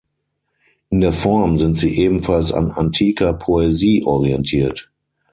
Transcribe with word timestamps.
In 0.89 0.99
der 1.01 1.13
Form 1.13 1.59
sind 1.59 1.77
sie 1.77 1.99
ebenfalls 1.99 2.51
an 2.51 2.71
antiker 2.71 3.33
Poesie 3.33 4.01
orientiert. 4.03 4.89